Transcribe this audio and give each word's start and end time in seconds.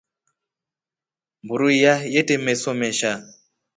Mburu 1.43 1.67
iya 1.77 1.93
yete 2.13 2.33
meso 2.45 2.69
mesha. 2.79 3.11